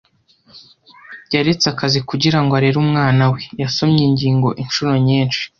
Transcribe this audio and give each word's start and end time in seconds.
Yaretse 1.33 1.65
akazi 1.73 1.99
kugira 2.09 2.39
ngo 2.41 2.51
arere 2.59 2.77
umwana 2.85 3.23
we. 3.31 3.41
Yasomye 3.61 4.01
ingingo 4.09 4.49
inshuro 4.61 4.91
nyinshi. 5.07 5.41